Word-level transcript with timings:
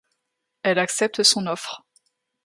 Elle 0.63 0.79
accepte 0.79 1.21
son 1.21 1.45
offre. 1.45 1.83